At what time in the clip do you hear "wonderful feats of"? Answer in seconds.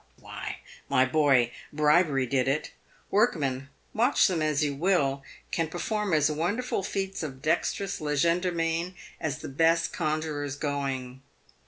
6.31-7.39